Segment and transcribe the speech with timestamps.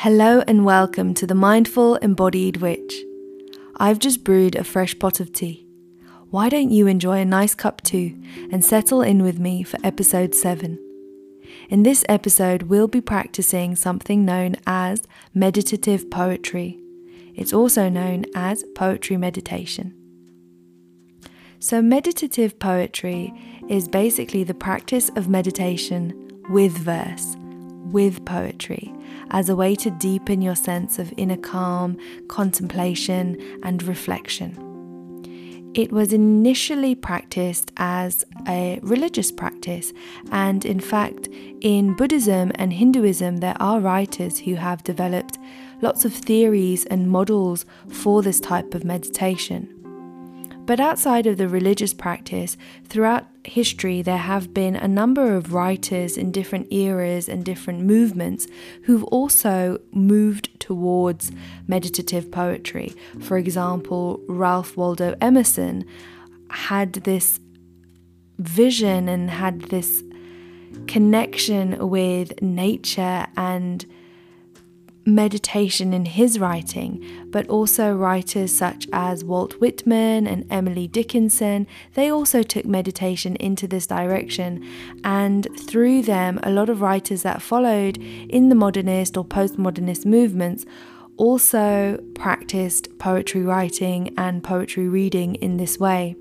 [0.00, 3.02] Hello and welcome to the Mindful Embodied Witch.
[3.78, 5.66] I've just brewed a fresh pot of tea.
[6.28, 8.14] Why don't you enjoy a nice cup too
[8.52, 10.78] and settle in with me for episode 7?
[11.70, 16.78] In this episode, we'll be practicing something known as meditative poetry.
[17.34, 19.94] It's also known as poetry meditation.
[21.58, 23.32] So, meditative poetry
[23.70, 27.34] is basically the practice of meditation with verse,
[27.90, 28.92] with poetry
[29.30, 31.96] as a way to deepen your sense of inner calm,
[32.28, 34.62] contemplation, and reflection.
[35.74, 39.92] It was initially practiced as a religious practice,
[40.32, 41.28] and in fact,
[41.60, 45.38] in Buddhism and Hinduism, there are writers who have developed
[45.82, 49.75] lots of theories and models for this type of meditation.
[50.66, 56.16] But outside of the religious practice, throughout history, there have been a number of writers
[56.18, 58.48] in different eras and different movements
[58.82, 61.30] who've also moved towards
[61.68, 62.92] meditative poetry.
[63.20, 65.84] For example, Ralph Waldo Emerson
[66.50, 67.38] had this
[68.38, 70.02] vision and had this
[70.88, 73.86] connection with nature and
[75.06, 82.10] meditation in his writing, but also writers such as Walt Whitman and Emily Dickinson, they
[82.10, 84.66] also took meditation into this direction.
[85.04, 90.66] And through them, a lot of writers that followed in the modernist or postmodernist movements
[91.16, 96.16] also practiced poetry writing and poetry reading in this way.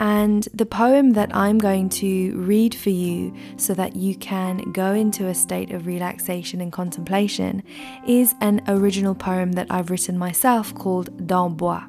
[0.00, 4.92] And the poem that I'm going to read for you so that you can go
[4.92, 7.62] into a state of relaxation and contemplation
[8.06, 11.88] is an original poem that I've written myself called Danbwa.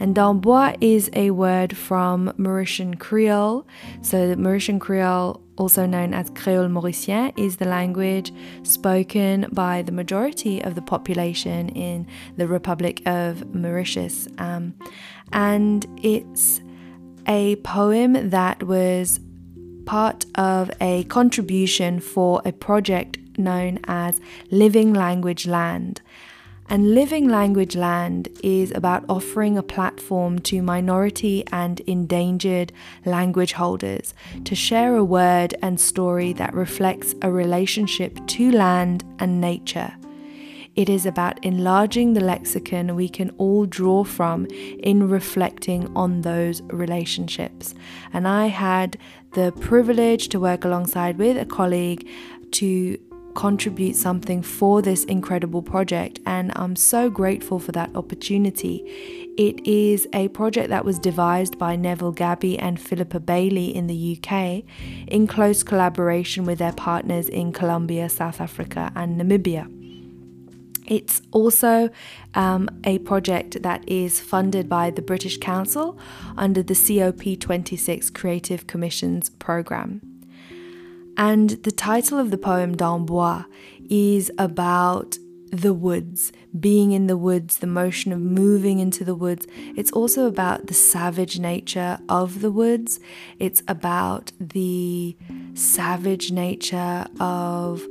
[0.00, 3.66] And Danbwa is a word from Mauritian Creole.
[4.02, 10.62] So, Mauritian Creole, also known as Kreol Morisien, is the language spoken by the majority
[10.62, 12.06] of the population in
[12.36, 14.28] the Republic of Mauritius.
[14.38, 14.74] Um,
[15.32, 16.60] and it's
[17.26, 19.20] a poem that was
[19.86, 24.20] part of a contribution for a project known as
[24.50, 26.00] Living Language Land.
[26.68, 32.72] And Living Language Land is about offering a platform to minority and endangered
[33.04, 34.14] language holders
[34.44, 39.94] to share a word and story that reflects a relationship to land and nature.
[40.76, 46.62] It is about enlarging the lexicon we can all draw from in reflecting on those
[46.62, 47.74] relationships.
[48.12, 48.98] And I had
[49.32, 52.08] the privilege to work alongside with a colleague
[52.52, 52.98] to
[53.34, 58.84] contribute something for this incredible project, and I'm so grateful for that opportunity.
[59.36, 64.18] It is a project that was devised by Neville Gabie and Philippa Bailey in the
[64.18, 64.62] UK
[65.08, 69.83] in close collaboration with their partners in Colombia, South Africa, and Namibia.
[70.86, 71.90] It's also
[72.34, 75.98] um, a project that is funded by the British Council
[76.36, 80.00] under the COP26 Creative Commissions programme.
[81.16, 83.46] And the title of the poem, Danbwa,
[83.88, 85.18] is about
[85.50, 89.46] the woods, being in the woods, the motion of moving into the woods.
[89.76, 92.98] It's also about the savage nature of the woods.
[93.38, 95.16] It's about the
[95.54, 97.86] savage nature of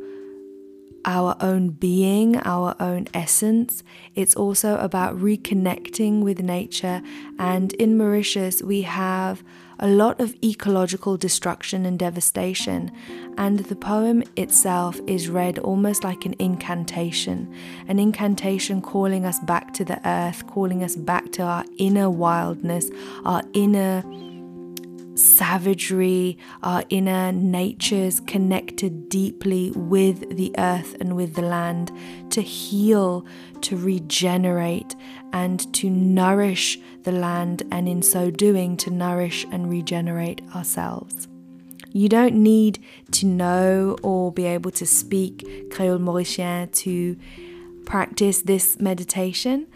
[1.05, 3.83] our own being, our own essence.
[4.15, 7.01] It's also about reconnecting with nature.
[7.39, 9.43] And in Mauritius, we have
[9.79, 12.91] a lot of ecological destruction and devastation.
[13.37, 17.53] And the poem itself is read almost like an incantation
[17.87, 22.89] an incantation calling us back to the earth, calling us back to our inner wildness,
[23.25, 24.03] our inner
[25.15, 31.91] savagery, our inner natures connected deeply with the earth and with the land
[32.31, 33.25] to heal,
[33.61, 34.95] to regenerate,
[35.31, 41.27] and to nourish the land, and in so doing, to nourish and regenerate ourselves.
[41.91, 42.79] You don't need
[43.11, 47.15] to know or be able to speak Kreol Morisien to
[47.85, 49.67] practice this meditation.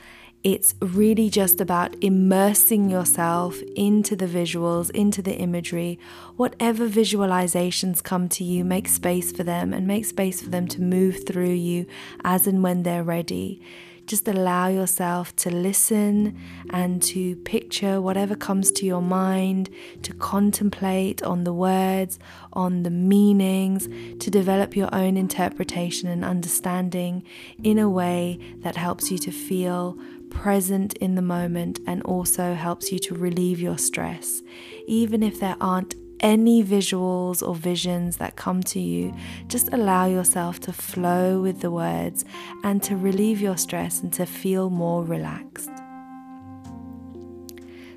[0.44, 6.00] It's really just about immersing yourself into the visuals, into the imagery.
[6.36, 10.81] Whatever visualizations come to you, make space for them and make space for them to
[10.81, 11.88] move through you
[12.24, 13.62] as and when they're ready.
[14.06, 16.39] Just allow yourself to listen
[16.69, 19.69] and to picture whatever comes to your mind,
[20.04, 22.18] to contemplate on the words,
[22.54, 23.89] on the meanings,
[24.19, 27.22] to develop your own interpretation and understanding
[27.62, 29.98] in a way that helps you to feel
[30.29, 34.41] present in the moment and also helps you to relieve your stress.
[34.88, 39.13] Even if there aren't any visuals or visions that come to you,
[39.47, 42.25] just allow yourself to flow with the words
[42.63, 45.71] and to relieve your stress and to feel more relaxed.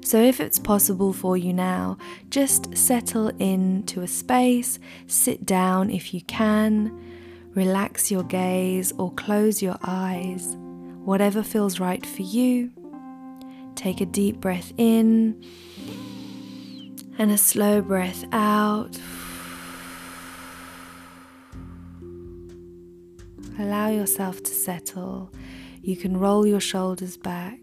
[0.03, 1.99] So, if it's possible for you now,
[2.31, 6.99] just settle into a space, sit down if you can,
[7.55, 10.57] relax your gaze or close your eyes,
[11.05, 12.71] whatever feels right for you.
[13.75, 15.43] Take a deep breath in
[17.19, 18.99] and a slow breath out.
[23.59, 25.31] Allow yourself to settle.
[25.83, 27.59] You can roll your shoulders back.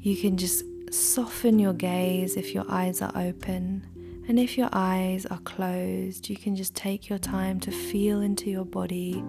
[0.00, 3.84] You can just soften your gaze if your eyes are open.
[4.28, 8.50] And if your eyes are closed, you can just take your time to feel into
[8.50, 9.22] your body,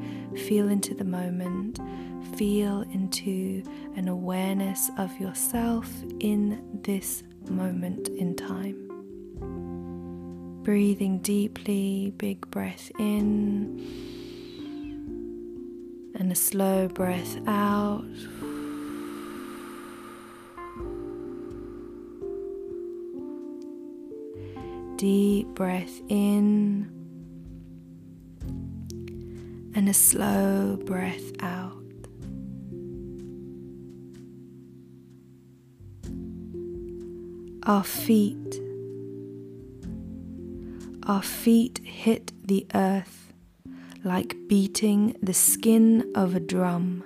[0.47, 1.79] feel into the moment,
[2.35, 3.63] feel into
[3.95, 5.87] an awareness of yourself
[6.19, 8.83] in this moment in time.
[10.63, 13.79] Breathing deeply, big breath in,
[16.15, 18.03] and a slow breath out.
[24.97, 26.89] Deep breath in
[29.75, 31.83] and a slow breath out.
[37.67, 38.59] Our feet,
[41.03, 43.31] our feet hit the earth
[44.03, 47.03] like beating the skin of a drum.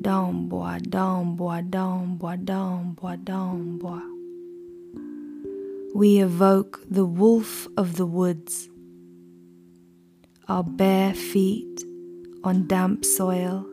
[0.00, 4.11] Dom bois, dom bois, dom bois, dom bois, dom bois.
[5.94, 8.70] We evoke the wolf of the woods,
[10.48, 11.84] our bare feet
[12.42, 13.66] on damp soil.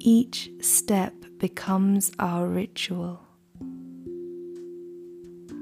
[0.00, 3.20] Each step becomes our ritual.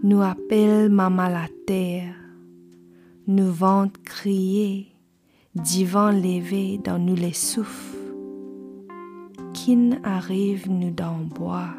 [0.03, 2.17] Nous appelle maman la terre,
[3.29, 4.89] nous ventre crier,
[5.55, 7.99] divan levé dans nous les souffles.
[9.55, 11.77] Qui arrive nous dans bois,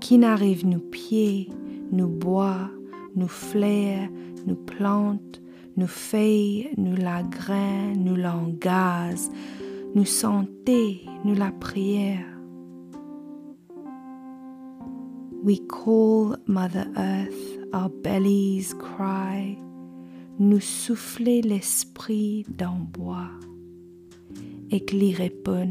[0.00, 1.48] qui arrive nous pieds,
[1.92, 2.70] nous bois,
[3.14, 4.08] nous fleurs,
[4.46, 5.42] nous plantes,
[5.76, 9.28] nous feuilles, nous la grain, nous langage,
[9.94, 12.26] nous santé, nous la prière.
[15.44, 19.58] We call Mother Earth, our bellies cry,
[20.38, 23.30] nous souffler l'esprit d'en bois,
[24.70, 25.68] et qu'il répond.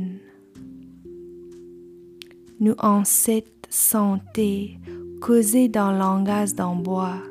[2.60, 4.78] Nous ancêtres santé
[5.22, 7.22] causer dans langage d'en bois.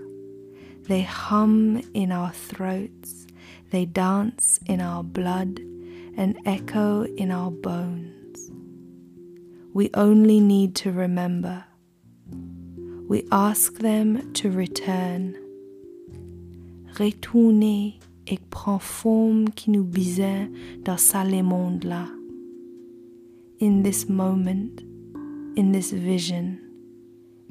[0.87, 3.27] They hum in our throats,
[3.71, 5.61] they dance in our blood,
[6.17, 8.51] and echo in our bones.
[9.75, 11.65] We only need to remember.
[13.09, 15.37] We ask them to return.
[16.97, 20.49] Retourner et prend forme qui nous besoin
[20.85, 22.07] dans ça le monde là.
[23.61, 24.81] In this moment,
[25.57, 26.69] in this vision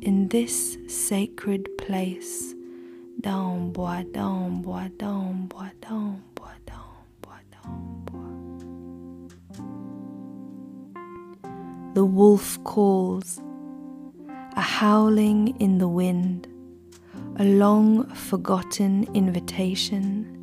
[0.01, 2.53] in this sacred place.
[3.21, 5.71] Down, bois, down, bois, down, bois,
[6.35, 7.43] bois, down, bois.
[11.93, 13.41] The wolf calls,
[14.55, 16.47] a howling in the wind,
[17.37, 20.35] a long forgotten invitation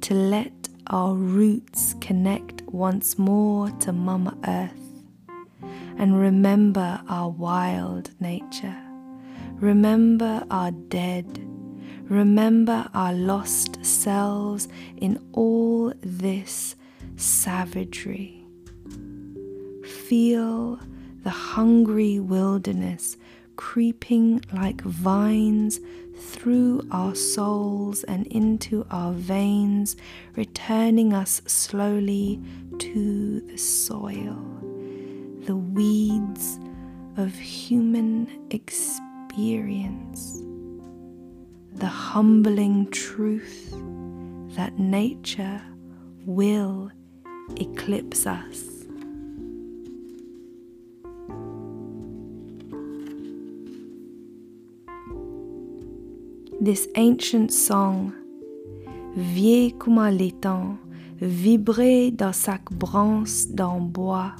[0.00, 4.87] to let our roots connect once more to Mama Earth
[5.98, 8.76] and remember our wild nature.
[9.54, 11.44] Remember our dead.
[12.04, 16.76] Remember our lost selves in all this
[17.16, 18.46] savagery.
[19.84, 20.78] Feel
[21.24, 23.16] the hungry wilderness
[23.56, 25.80] creeping like vines
[26.16, 29.96] through our souls and into our veins,
[30.36, 32.40] returning us slowly
[32.78, 34.47] to the soil
[37.18, 40.40] of human experience,
[41.74, 43.74] the humbling truth
[44.54, 45.60] that nature
[46.24, 46.92] will
[47.56, 48.86] eclipse us.
[56.60, 58.12] This ancient song,
[59.16, 60.78] vieux comme l'étang,
[61.20, 64.34] vibrait dans sa branche d'en bois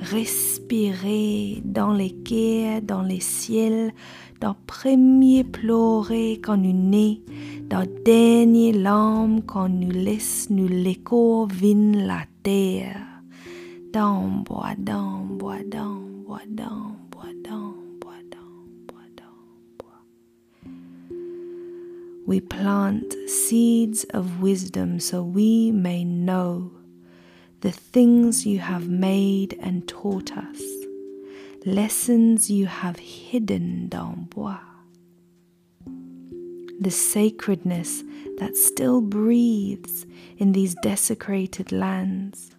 [0.00, 3.92] respirer dans les quais, dans les ciels,
[4.40, 7.22] dans premier pleurer quand nous nez,
[7.68, 13.06] dans dernier larme quand nous laisse nous l'écho vin la terre.
[13.92, 20.00] Dans bois, dans bois, dans bois, dans bois, dans bois, dans bois, dans bois.
[22.26, 26.70] we plant seeds of wisdom so we may know
[27.60, 30.62] the things you have made and taught us,
[31.66, 34.58] lessons you have hidden dans bois,
[36.80, 38.02] the sacredness
[38.38, 40.06] that still breathes
[40.38, 42.56] in these desecrated lands,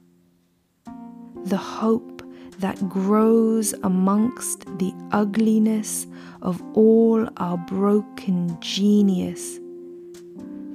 [1.45, 2.21] the hope
[2.59, 6.05] that grows amongst the ugliness
[6.43, 9.57] of all our broken genius,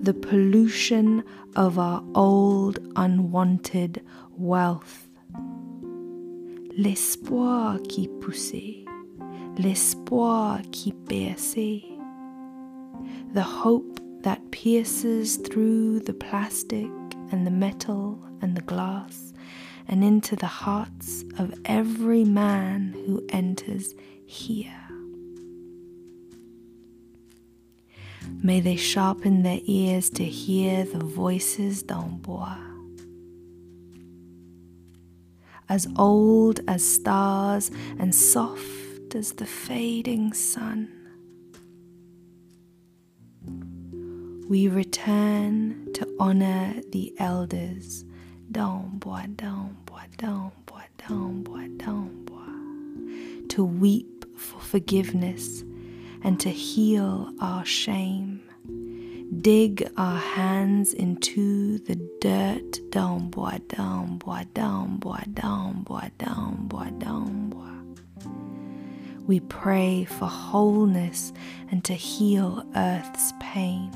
[0.06, 1.24] the pollution
[1.56, 4.00] of our old unwanted
[4.38, 5.08] wealth.
[6.78, 8.84] L'espoir qui poussait,
[9.58, 11.82] l'espoir qui perçait,
[13.34, 16.88] the hope that pierces through the plastic
[17.32, 19.32] and the metal and the glass
[19.88, 24.85] and into the hearts of every man who enters here.
[28.42, 32.58] May they sharpen their ears to hear the voices d'en bois.
[35.68, 40.88] As old as stars and soft as the fading sun.
[44.48, 48.04] We return to honor the elders.
[48.52, 53.48] D'en bois, d'en bois, d'en bois, d'en bois, d'en bois.
[53.48, 55.64] To weep for forgiveness
[56.26, 58.42] and to heal our shame.
[59.40, 62.80] Dig our hands into the dirt.
[62.90, 67.78] D'en bois, d'en bois, d'en bois, d'en bois, d'en bois, d'en bois.
[69.28, 71.32] We pray for wholeness
[71.70, 73.92] and to heal earth's pain.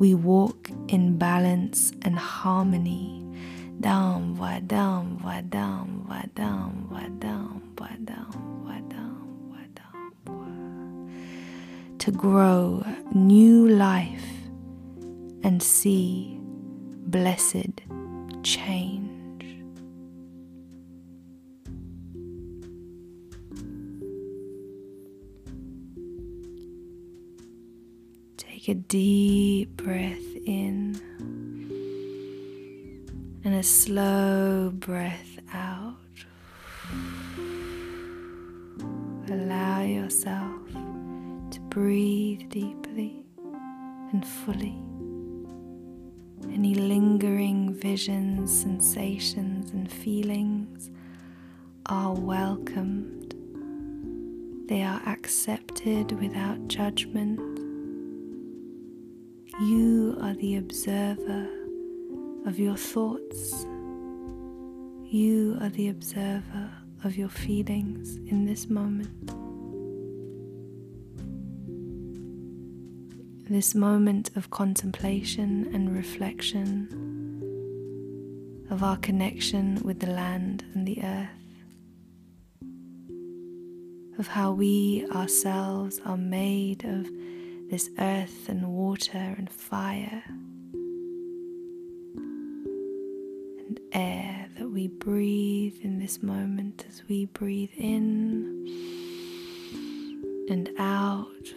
[0.00, 3.24] We walk in balance and harmony.
[3.80, 9.03] Down, bois, down, bois, down, bois, down, bois, down, bois, down, bois, down,
[12.04, 12.84] To grow
[13.14, 14.28] new life
[15.42, 16.38] and see
[17.06, 17.80] blessed
[18.42, 19.64] change.
[28.36, 31.00] Take a deep breath in
[33.44, 35.96] and a slow breath out.
[39.30, 40.43] Allow yourself
[41.74, 43.24] breathe deeply
[44.12, 44.80] and fully.
[46.54, 50.92] Any lingering visions, sensations, and feelings
[51.86, 53.34] are welcomed.
[54.68, 57.40] They are accepted without judgment.
[59.60, 61.48] You are the observer
[62.46, 63.66] of your thoughts.
[65.06, 66.70] You are the observer
[67.02, 69.33] of your feelings in this moment.
[73.50, 76.88] This moment of contemplation and reflection
[78.70, 81.28] of our connection with the land and the earth,
[84.18, 87.06] of how we ourselves are made of
[87.70, 90.22] this earth and water and fire
[93.68, 98.64] and air that we breathe in this moment as we breathe in
[100.48, 101.52] and out.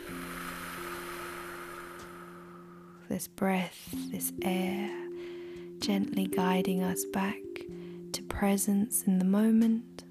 [3.09, 4.91] This breath, this air,
[5.79, 7.39] gently guiding us back
[8.11, 10.03] to presence in the moment.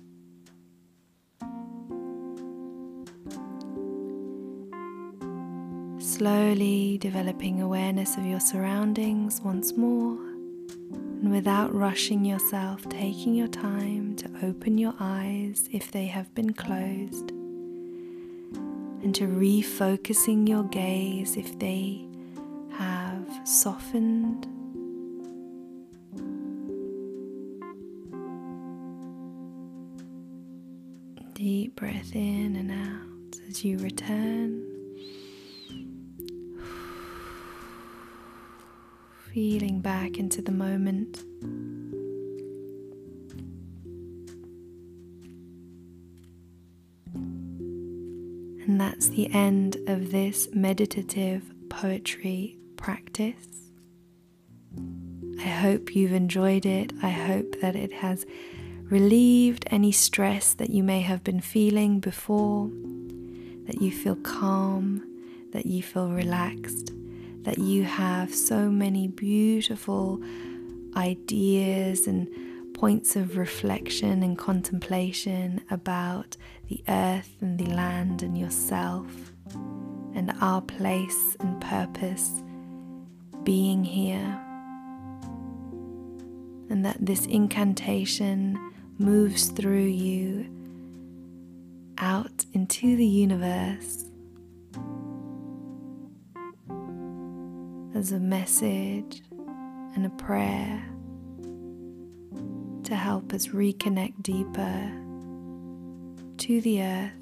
[6.02, 14.16] Slowly developing awareness of your surroundings once more, and without rushing yourself, taking your time
[14.16, 17.30] to open your eyes if they have been closed,
[19.02, 22.05] and to refocusing your gaze if they
[23.46, 24.46] softened.
[31.34, 34.64] Deep breath in and out as you return.
[39.32, 41.22] feeling back into the moment.
[48.64, 53.46] And that's the end of this meditative poetry practice.
[55.38, 56.92] I hope you've enjoyed it.
[57.02, 58.26] I hope that it has
[58.84, 62.70] relieved any stress that you may have been feeling before,
[63.66, 65.02] that you feel calm,
[65.52, 66.92] that you feel relaxed
[67.46, 70.20] that you have so many beautiful
[70.96, 72.28] ideas and
[72.74, 76.36] points of reflection and contemplation about
[76.68, 79.30] the earth and the land and yourself,
[80.12, 82.42] and our place and purpose
[83.46, 84.42] being here.
[86.68, 88.58] And that this incantation
[88.98, 90.50] moves through you
[91.98, 94.04] out into the universe
[97.94, 99.22] as a message
[99.94, 100.84] and a prayer
[102.82, 104.90] to help us reconnect deeper
[106.38, 107.12] to the earth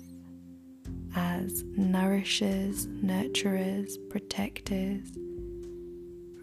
[1.15, 5.13] as nourishers, nurturers, protectors,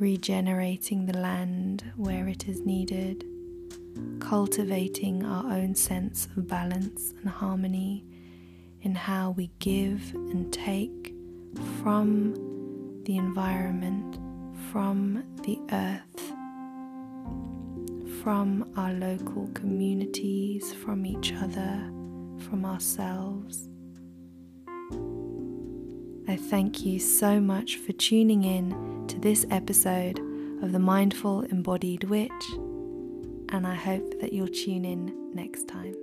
[0.02, 3.24] regenerating the land where it is needed,
[4.20, 8.04] cultivating our own sense of balance and harmony
[8.82, 11.14] in how we give and take
[11.84, 12.34] from
[13.06, 14.18] the environment,
[14.72, 16.34] from the earth,
[18.24, 21.80] from our local communities, from each other,
[22.50, 23.71] from ourselves.
[26.28, 30.20] I thank you so much for tuning in to this episode
[30.62, 32.32] of the Mindful Embodied Witch,
[33.50, 35.96] and I hope that you'll tune in next time.